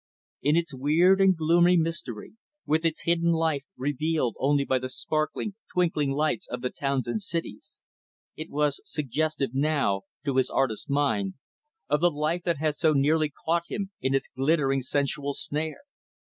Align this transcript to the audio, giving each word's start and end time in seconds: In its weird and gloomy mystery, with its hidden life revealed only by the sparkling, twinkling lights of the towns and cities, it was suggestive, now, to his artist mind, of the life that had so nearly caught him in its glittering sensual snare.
In 0.41 0.55
its 0.55 0.73
weird 0.73 1.21
and 1.21 1.37
gloomy 1.37 1.77
mystery, 1.77 2.33
with 2.65 2.85
its 2.85 3.03
hidden 3.03 3.33
life 3.33 3.65
revealed 3.77 4.35
only 4.39 4.65
by 4.65 4.79
the 4.79 4.89
sparkling, 4.89 5.53
twinkling 5.71 6.09
lights 6.09 6.47
of 6.47 6.61
the 6.61 6.71
towns 6.71 7.05
and 7.05 7.21
cities, 7.21 7.81
it 8.35 8.49
was 8.49 8.81
suggestive, 8.83 9.53
now, 9.53 10.01
to 10.25 10.37
his 10.37 10.49
artist 10.49 10.89
mind, 10.89 11.35
of 11.87 12.01
the 12.01 12.09
life 12.09 12.41
that 12.45 12.57
had 12.57 12.73
so 12.73 12.93
nearly 12.93 13.31
caught 13.45 13.67
him 13.69 13.91
in 14.01 14.15
its 14.15 14.27
glittering 14.27 14.81
sensual 14.81 15.35
snare. 15.35 15.81